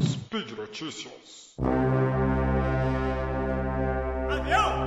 [0.01, 1.57] Speed Notícias.
[4.29, 4.86] Avião!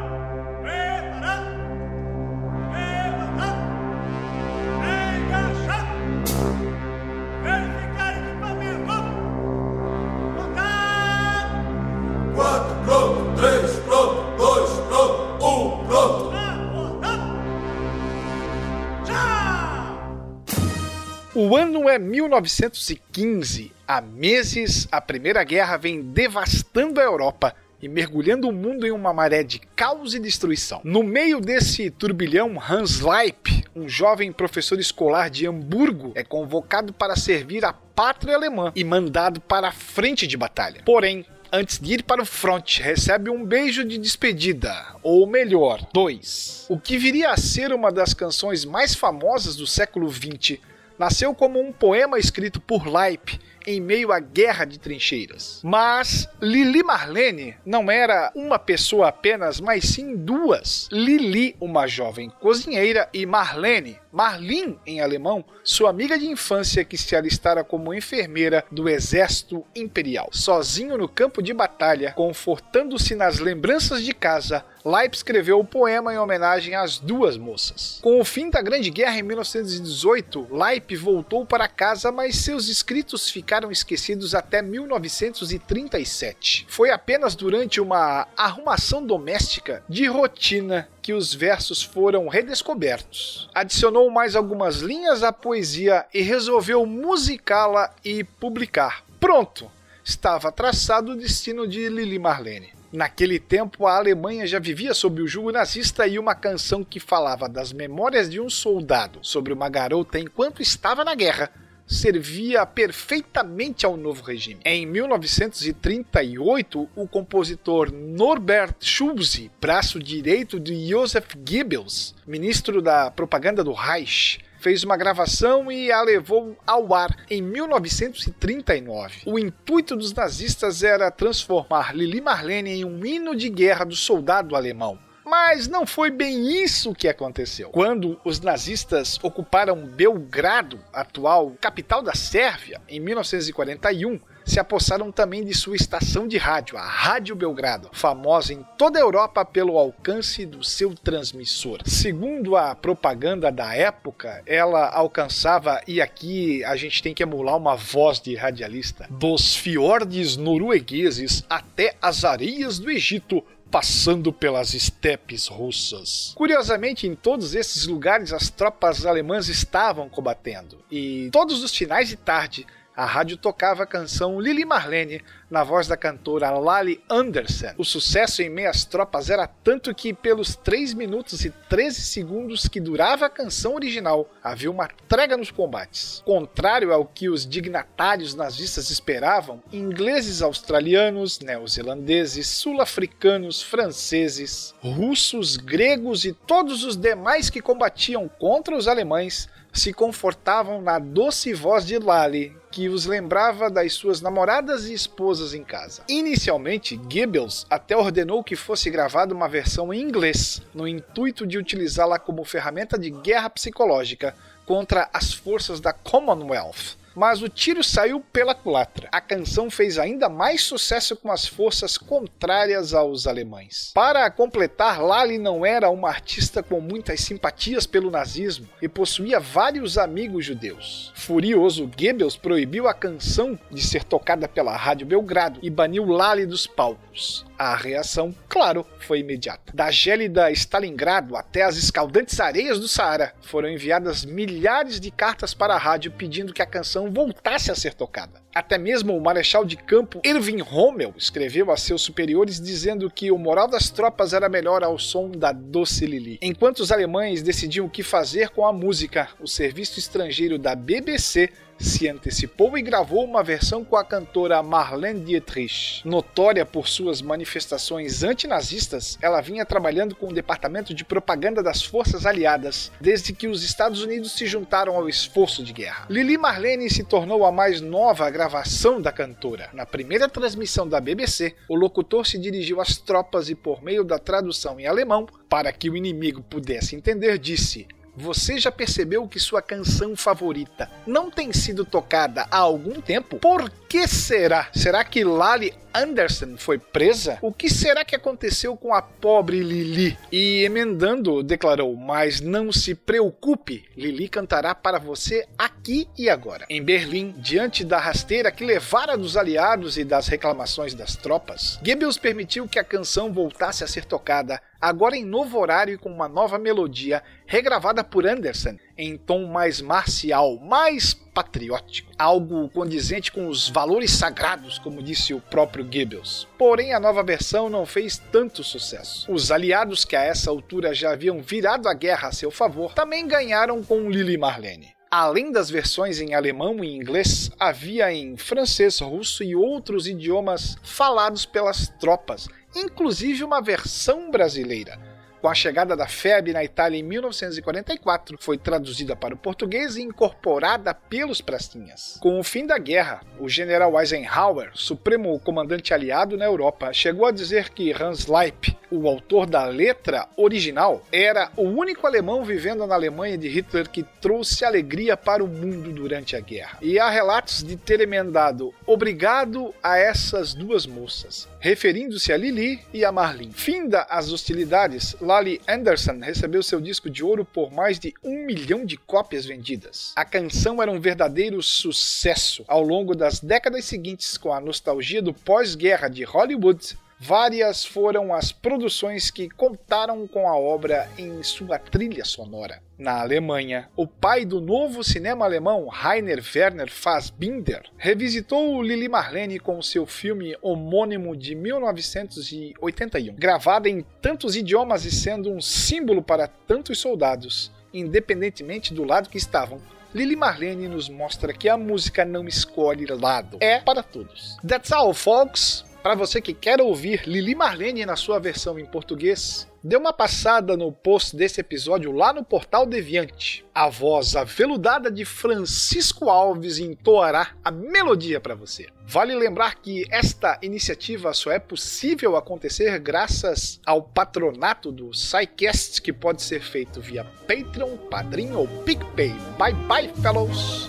[21.50, 23.72] O ano é 1915.
[23.84, 29.12] Há meses, a Primeira Guerra vem devastando a Europa e mergulhando o mundo em uma
[29.12, 30.80] maré de caos e destruição.
[30.84, 37.16] No meio desse turbilhão, Hans Leip, um jovem professor escolar de Hamburgo, é convocado para
[37.16, 40.82] servir a pátria alemã e mandado para a frente de batalha.
[40.86, 46.64] Porém, antes de ir para o front, recebe um beijo de despedida, ou melhor, dois.
[46.68, 50.60] O que viria a ser uma das canções mais famosas do século XX
[51.00, 55.62] nasceu como um poema escrito por Leip em meio à guerra de trincheiras.
[55.64, 60.90] Mas Lili Marlene não era uma pessoa apenas, mas sim duas.
[60.92, 67.14] Lili, uma jovem cozinheira, e Marlene, Marlin em alemão, sua amiga de infância que se
[67.14, 70.28] alistara como enfermeira do exército imperial.
[70.32, 76.18] Sozinho no campo de batalha, confortando-se nas lembranças de casa, Leip escreveu o poema em
[76.18, 77.98] homenagem às duas moças.
[78.02, 83.28] Com o fim da Grande Guerra em 1918, Leip voltou para casa, mas seus escritos
[83.28, 86.64] ficaram esquecidos até 1937.
[86.68, 93.48] Foi apenas durante uma arrumação doméstica de rotina que os versos foram redescobertos.
[93.54, 99.02] Adicionou mais algumas linhas à poesia e resolveu musicá-la e publicar.
[99.18, 99.68] Pronto!
[100.04, 102.72] Estava traçado o destino de Lili Marlene.
[102.92, 107.48] Naquele tempo, a Alemanha já vivia sob o jugo nazista e uma canção que falava
[107.48, 111.50] das memórias de um soldado sobre uma garota enquanto estava na guerra
[111.90, 114.60] servia perfeitamente ao novo regime.
[114.64, 123.72] Em 1938, o compositor Norbert Schulze, braço direito de Joseph Goebbels, ministro da propaganda do
[123.72, 129.22] Reich, fez uma gravação e a levou ao ar em 1939.
[129.26, 134.54] O intuito dos nazistas era transformar Lili Marlene em um hino de guerra do soldado
[134.54, 134.98] alemão.
[135.30, 137.70] Mas não foi bem isso que aconteceu.
[137.70, 145.54] Quando os nazistas ocuparam Belgrado, atual capital da Sérvia, em 1941, se apossaram também de
[145.54, 150.64] sua estação de rádio, a Rádio Belgrado, famosa em toda a Europa pelo alcance do
[150.64, 151.78] seu transmissor.
[151.86, 157.76] Segundo a propaganda da época, ela alcançava, e aqui a gente tem que emular uma
[157.76, 166.32] voz de radialista, dos fiordes noruegueses até as areias do Egito, passando pelas estepes russas.
[166.34, 172.16] Curiosamente, em todos esses lugares as tropas alemãs estavam combatendo, e todos os finais de
[172.16, 172.66] tarde
[173.00, 177.72] a rádio tocava a canção Lili Marlene na voz da cantora Lali Anderson.
[177.78, 182.78] O sucesso em meias tropas era tanto que, pelos 3 minutos e 13 segundos que
[182.78, 186.22] durava a canção original, havia uma trégua nos combates.
[186.26, 196.34] Contrário ao que os dignatários nazistas esperavam, ingleses, australianos, neozelandeses, sul-africanos, franceses, russos, gregos e
[196.34, 202.59] todos os demais que combatiam contra os alemães se confortavam na doce voz de Lali,
[202.70, 206.02] que os lembrava das suas namoradas e esposas em casa.
[206.08, 212.18] Inicialmente, Goebbels até ordenou que fosse gravada uma versão em inglês, no intuito de utilizá-la
[212.18, 218.54] como ferramenta de guerra psicológica contra as forças da Commonwealth mas o tiro saiu pela
[218.54, 219.06] culatra.
[219.12, 223.90] A canção fez ainda mais sucesso com as forças contrárias aos alemães.
[223.94, 229.98] Para completar, Lali não era uma artista com muitas simpatias pelo nazismo e possuía vários
[229.98, 231.12] amigos judeus.
[231.14, 236.66] Furioso, Goebbels proibiu a canção de ser tocada pela Rádio Belgrado e baniu Lali dos
[236.66, 237.44] palcos.
[237.58, 239.70] A reação, claro, foi imediata.
[239.74, 245.74] Da gélida Stalingrado até as escaldantes areias do Saara, foram enviadas milhares de cartas para
[245.74, 248.42] a rádio pedindo que a canção voltasse a ser tocada.
[248.52, 253.38] Até mesmo o marechal de campo Irving Rommel escreveu a seus superiores dizendo que o
[253.38, 256.38] moral das tropas era melhor ao som da doce Lili.
[256.42, 261.50] Enquanto os alemães decidiam o que fazer com a música, o serviço estrangeiro da BBC
[261.80, 266.06] se antecipou e gravou uma versão com a cantora Marlene Dietrich.
[266.06, 272.26] Notória por suas manifestações antinazistas, ela vinha trabalhando com o departamento de propaganda das forças
[272.26, 276.06] aliadas desde que os Estados Unidos se juntaram ao esforço de guerra.
[276.10, 279.68] Lili Marlene se tornou a mais nova gravação da cantora.
[279.74, 284.18] Na primeira transmissão da BBC, o locutor se dirigiu às tropas e, por meio da
[284.18, 289.60] tradução em alemão, para que o inimigo pudesse entender, disse: você já percebeu que sua
[289.60, 293.38] canção favorita não tem sido tocada há algum tempo?
[293.38, 294.68] Por que será?
[294.74, 297.38] Será que Lali Anderson foi presa?
[297.42, 300.16] O que será que aconteceu com a pobre Lili?
[300.30, 306.66] E emendando, declarou: Mas não se preocupe, Lili cantará para você aqui e agora.
[306.68, 312.18] Em Berlim, diante da rasteira que levara dos aliados e das reclamações das tropas, Goebbels
[312.18, 316.28] permitiu que a canção voltasse a ser tocada, agora em novo horário e com uma
[316.28, 323.66] nova melodia, regravada por Anderson, em tom mais marcial, mais patriótico, algo condizente com os
[323.66, 326.46] valores sagrados, como disse o próprio Goebbels.
[326.58, 329.32] Porém, a nova versão não fez tanto sucesso.
[329.32, 333.26] Os aliados que a essa altura já haviam virado a guerra a seu favor também
[333.26, 334.94] ganharam com Lili Marlene.
[335.10, 341.46] Além das versões em alemão e inglês, havia em francês, russo e outros idiomas falados
[341.46, 345.09] pelas tropas, inclusive uma versão brasileira
[345.40, 350.02] com a chegada da FEB na Itália em 1944, foi traduzida para o português e
[350.02, 352.18] incorporada pelos pracinhas.
[352.20, 357.30] Com o fim da guerra, o general Eisenhower, supremo comandante aliado na Europa, chegou a
[357.30, 362.94] dizer que Hans Leip, o autor da letra original, era o único alemão vivendo na
[362.94, 366.78] Alemanha de Hitler que trouxe alegria para o mundo durante a guerra.
[366.82, 373.04] E há relatos de ter emendado obrigado a essas duas moças, referindo-se a Lili e
[373.04, 373.52] a Marlene.
[373.52, 378.84] Finda as hostilidades, Lali Anderson recebeu seu disco de ouro por mais de um milhão
[378.84, 380.12] de cópias vendidas.
[380.16, 385.32] A canção era um verdadeiro sucesso ao longo das décadas seguintes, com a nostalgia do
[385.32, 392.24] pós-guerra de Hollywood Várias foram as produções que contaram com a obra em sua trilha
[392.24, 392.80] sonora.
[392.96, 399.82] Na Alemanha, o pai do novo cinema alemão, Rainer Werner Fassbinder, revisitou Lili Marlene com
[399.82, 406.98] seu filme homônimo de 1981, gravada em tantos idiomas e sendo um símbolo para tantos
[407.00, 409.78] soldados, independentemente do lado que estavam.
[410.14, 414.56] Lili Marlene nos mostra que a música não escolhe lado, é para todos.
[414.66, 415.89] That's all, folks!
[416.02, 420.74] Para você que quer ouvir Lili Marlene na sua versão em português, dê uma passada
[420.74, 423.66] no post desse episódio lá no portal Deviante.
[423.74, 428.86] A voz aveludada de Francisco Alves entoará a melodia para você.
[429.06, 436.14] Vale lembrar que esta iniciativa só é possível acontecer graças ao patronato do SciCast, que
[436.14, 439.34] pode ser feito via Patreon, Padrim ou PicPay.
[439.58, 440.88] Bye bye, fellows!